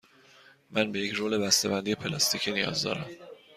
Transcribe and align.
من 0.71 0.91
به 0.91 0.99
یک 0.99 1.13
رول 1.13 1.37
بسته 1.37 1.69
بندی 1.69 1.95
پلاستیکی 1.95 2.51
نیاز 2.51 2.83
دارم. 2.83 3.05